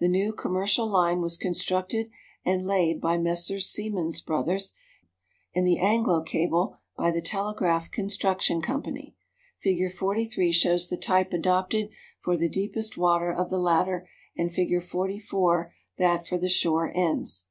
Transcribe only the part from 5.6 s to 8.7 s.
the "Anglo" cable by the Telegraph Construction